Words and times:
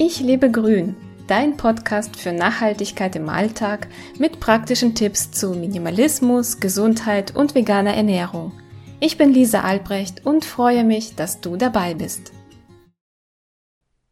Ich 0.00 0.20
lebe 0.20 0.48
grün, 0.48 0.94
dein 1.26 1.56
Podcast 1.56 2.14
für 2.14 2.30
Nachhaltigkeit 2.30 3.16
im 3.16 3.28
Alltag 3.28 3.88
mit 4.16 4.38
praktischen 4.38 4.94
Tipps 4.94 5.32
zu 5.32 5.50
Minimalismus, 5.54 6.60
Gesundheit 6.60 7.34
und 7.34 7.56
veganer 7.56 7.94
Ernährung. 7.94 8.52
Ich 9.00 9.18
bin 9.18 9.32
Lisa 9.32 9.62
Albrecht 9.62 10.24
und 10.24 10.44
freue 10.44 10.84
mich, 10.84 11.16
dass 11.16 11.40
du 11.40 11.56
dabei 11.56 11.94
bist. 11.94 12.32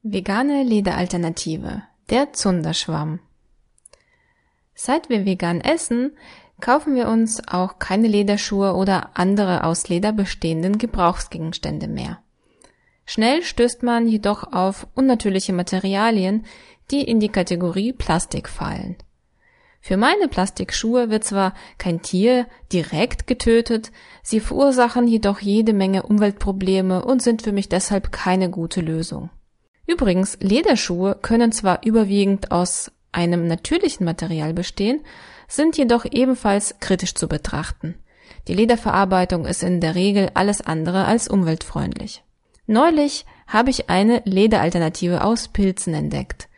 Vegane 0.02 0.64
Lederalternative, 0.64 1.84
der 2.10 2.32
Zunderschwamm. 2.32 3.20
Seit 4.74 5.08
wir 5.08 5.24
vegan 5.24 5.60
essen, 5.60 6.16
kaufen 6.60 6.96
wir 6.96 7.06
uns 7.06 7.46
auch 7.46 7.78
keine 7.78 8.08
Lederschuhe 8.08 8.74
oder 8.74 9.10
andere 9.14 9.62
aus 9.62 9.88
Leder 9.88 10.12
bestehenden 10.12 10.78
Gebrauchsgegenstände 10.78 11.86
mehr. 11.86 12.18
Schnell 13.06 13.42
stößt 13.42 13.84
man 13.84 14.08
jedoch 14.08 14.52
auf 14.52 14.88
unnatürliche 14.94 15.52
Materialien, 15.52 16.44
die 16.90 17.02
in 17.02 17.20
die 17.20 17.28
Kategorie 17.28 17.92
Plastik 17.92 18.48
fallen. 18.48 18.96
Für 19.80 19.96
meine 19.96 20.26
Plastikschuhe 20.26 21.10
wird 21.10 21.22
zwar 21.22 21.54
kein 21.78 22.02
Tier 22.02 22.46
direkt 22.72 23.28
getötet, 23.28 23.92
sie 24.24 24.40
verursachen 24.40 25.06
jedoch 25.06 25.38
jede 25.38 25.72
Menge 25.72 26.02
Umweltprobleme 26.02 27.04
und 27.04 27.22
sind 27.22 27.42
für 27.42 27.52
mich 27.52 27.68
deshalb 27.68 28.10
keine 28.10 28.50
gute 28.50 28.80
Lösung. 28.80 29.30
Übrigens, 29.86 30.38
Lederschuhe 30.40 31.16
können 31.22 31.52
zwar 31.52 31.86
überwiegend 31.86 32.50
aus 32.50 32.90
einem 33.12 33.46
natürlichen 33.46 34.04
Material 34.04 34.52
bestehen, 34.52 35.04
sind 35.46 35.78
jedoch 35.78 36.04
ebenfalls 36.04 36.74
kritisch 36.80 37.14
zu 37.14 37.28
betrachten. 37.28 37.94
Die 38.48 38.54
Lederverarbeitung 38.54 39.46
ist 39.46 39.62
in 39.62 39.80
der 39.80 39.94
Regel 39.94 40.30
alles 40.34 40.60
andere 40.60 41.04
als 41.04 41.28
umweltfreundlich. 41.28 42.24
Neulich 42.66 43.24
habe 43.46 43.70
ich 43.70 43.90
eine 43.90 44.22
Lederalternative 44.24 45.22
aus 45.22 45.48
Pilzen 45.48 45.94
entdeckt. 45.94 46.48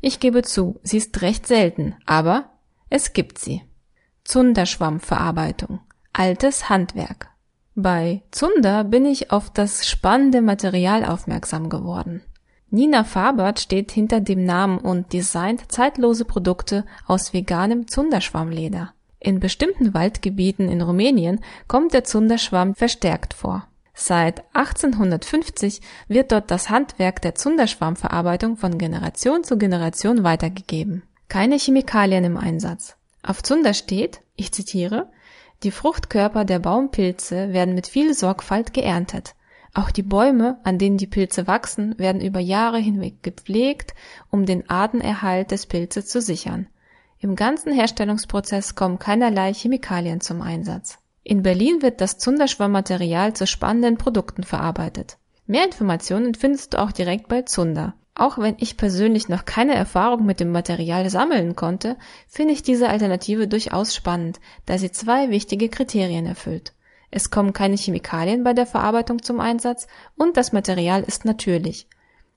Ich 0.00 0.20
gebe 0.20 0.42
zu, 0.42 0.78
sie 0.82 0.98
ist 0.98 1.20
recht 1.22 1.46
selten, 1.46 1.96
aber 2.06 2.50
es 2.90 3.12
gibt 3.12 3.38
sie. 3.38 3.62
Zunderschwammverarbeitung. 4.24 5.80
Altes 6.12 6.68
Handwerk. 6.68 7.28
Bei 7.74 8.22
Zunder 8.30 8.84
bin 8.84 9.06
ich 9.06 9.30
auf 9.30 9.50
das 9.50 9.88
spannende 9.88 10.42
Material 10.42 11.04
aufmerksam 11.04 11.68
geworden. 11.68 12.22
Nina 12.70 13.04
Fabert 13.04 13.60
steht 13.60 13.92
hinter 13.92 14.20
dem 14.20 14.44
Namen 14.44 14.78
und 14.78 15.12
designt 15.12 15.72
zeitlose 15.72 16.24
Produkte 16.24 16.84
aus 17.06 17.32
veganem 17.32 17.88
Zunderschwammleder. 17.88 18.92
In 19.20 19.40
bestimmten 19.40 19.94
Waldgebieten 19.94 20.68
in 20.68 20.82
Rumänien 20.82 21.40
kommt 21.66 21.94
der 21.94 22.04
Zunderschwamm 22.04 22.74
verstärkt 22.74 23.32
vor. 23.32 23.66
Seit 24.00 24.44
1850 24.54 25.80
wird 26.06 26.30
dort 26.30 26.52
das 26.52 26.70
Handwerk 26.70 27.20
der 27.20 27.34
Zunderschwammverarbeitung 27.34 28.56
von 28.56 28.78
Generation 28.78 29.42
zu 29.42 29.58
Generation 29.58 30.22
weitergegeben. 30.22 31.02
Keine 31.28 31.58
Chemikalien 31.58 32.22
im 32.22 32.36
Einsatz. 32.36 32.94
Auf 33.24 33.42
Zunder 33.42 33.74
steht, 33.74 34.20
ich 34.36 34.52
zitiere, 34.52 35.10
die 35.64 35.72
Fruchtkörper 35.72 36.44
der 36.44 36.60
Baumpilze 36.60 37.52
werden 37.52 37.74
mit 37.74 37.88
viel 37.88 38.14
Sorgfalt 38.14 38.72
geerntet. 38.72 39.34
Auch 39.74 39.90
die 39.90 40.04
Bäume, 40.04 40.60
an 40.62 40.78
denen 40.78 40.96
die 40.96 41.08
Pilze 41.08 41.48
wachsen, 41.48 41.98
werden 41.98 42.20
über 42.20 42.38
Jahre 42.38 42.78
hinweg 42.78 43.24
gepflegt, 43.24 43.94
um 44.30 44.46
den 44.46 44.70
Artenerhalt 44.70 45.50
des 45.50 45.66
Pilzes 45.66 46.06
zu 46.06 46.20
sichern. 46.20 46.68
Im 47.18 47.34
ganzen 47.34 47.72
Herstellungsprozess 47.72 48.76
kommen 48.76 49.00
keinerlei 49.00 49.52
Chemikalien 49.52 50.20
zum 50.20 50.40
Einsatz. 50.40 50.98
In 51.28 51.42
Berlin 51.42 51.82
wird 51.82 52.00
das 52.00 52.16
Zunderschwammmaterial 52.16 53.34
zu 53.34 53.46
spannenden 53.46 53.98
Produkten 53.98 54.44
verarbeitet. 54.44 55.18
Mehr 55.46 55.66
Informationen 55.66 56.34
findest 56.34 56.72
du 56.72 56.80
auch 56.80 56.90
direkt 56.90 57.28
bei 57.28 57.42
Zunder. 57.42 57.92
Auch 58.14 58.38
wenn 58.38 58.56
ich 58.56 58.78
persönlich 58.78 59.28
noch 59.28 59.44
keine 59.44 59.74
Erfahrung 59.74 60.24
mit 60.24 60.40
dem 60.40 60.52
Material 60.52 61.10
sammeln 61.10 61.54
konnte, 61.54 61.98
finde 62.28 62.54
ich 62.54 62.62
diese 62.62 62.88
Alternative 62.88 63.46
durchaus 63.46 63.94
spannend, 63.94 64.40
da 64.64 64.78
sie 64.78 64.90
zwei 64.90 65.28
wichtige 65.28 65.68
Kriterien 65.68 66.24
erfüllt. 66.24 66.72
Es 67.10 67.28
kommen 67.30 67.52
keine 67.52 67.76
Chemikalien 67.76 68.42
bei 68.42 68.54
der 68.54 68.66
Verarbeitung 68.66 69.22
zum 69.22 69.38
Einsatz 69.38 69.86
und 70.16 70.38
das 70.38 70.52
Material 70.52 71.02
ist 71.02 71.26
natürlich. 71.26 71.88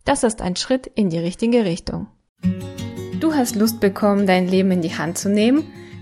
Das 0.03 0.25
ist 0.25 0.41
ein 0.41 0.57
Schritt 0.57 0.85
in 0.85 1.09
die 1.09 1.19
richtige 1.19 1.63
Richtung. 1.63 2.07
Du 3.21 3.33
hast 3.33 3.55
Lust 3.55 3.79
bekommen, 3.79 4.27
dein 4.27 4.49
Leben 4.49 4.71
in 4.71 4.81
die 4.81 4.97
Hand 4.97 5.17
zu 5.17 5.29
nehmen? 5.29 5.63